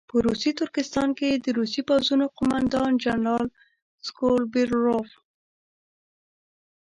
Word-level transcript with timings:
په 0.09 0.15
روسي 0.25 0.51
ترکستان 0.61 1.09
کې 1.19 1.29
د 1.33 1.45
روسي 1.57 1.81
پوځونو 1.89 2.25
قوماندان 2.37 2.91
جنرال 3.03 3.45
سکوبیلروف. 4.07 5.09